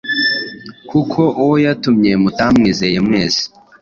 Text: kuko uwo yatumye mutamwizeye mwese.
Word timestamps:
kuko 0.89 1.21
uwo 1.41 1.55
yatumye 1.65 2.11
mutamwizeye 2.21 2.97
mwese. 3.07 3.41